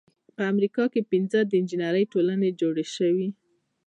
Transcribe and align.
په 0.35 0.41
امریکا 0.51 0.83
کې 0.93 1.07
پنځه 1.11 1.39
د 1.45 1.51
انجینری 1.59 2.03
ټولنې 2.13 2.49
جوړې 2.61 2.85
شوې. 2.95 3.29